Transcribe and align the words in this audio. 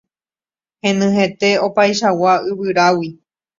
Henyhẽte 0.83 1.49
opaichagua 1.67 2.33
yvyrágui. 2.49 3.07